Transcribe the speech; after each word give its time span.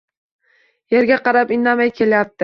Yerga 0.95 1.17
qarab, 1.27 1.53
indamay 1.57 1.93
kelyapti 2.01 2.37